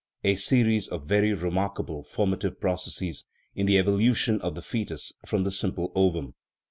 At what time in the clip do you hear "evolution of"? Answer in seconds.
3.77-4.55